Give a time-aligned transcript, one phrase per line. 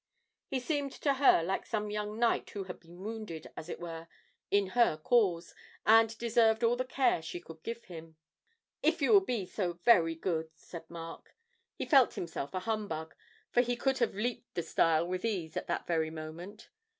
[0.47, 4.07] He seemed to her like some young knight who had been wounded, as it were,
[4.49, 5.53] in her cause,
[5.85, 8.15] and deserved all the care she could give him.
[8.81, 11.35] 'If you will be so very good,' said Mark.
[11.75, 13.13] He felt himself a humbug,
[13.51, 16.69] for he could have leaped the stile with ease at that very moment.